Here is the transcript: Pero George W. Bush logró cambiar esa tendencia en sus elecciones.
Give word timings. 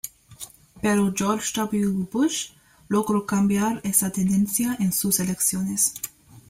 Pero 0.81 1.13
George 1.15 1.51
W. 1.57 2.07
Bush 2.11 2.53
logró 2.87 3.27
cambiar 3.27 3.81
esa 3.83 4.11
tendencia 4.11 4.75
en 4.79 4.93
sus 4.93 5.19
elecciones. 5.19 5.93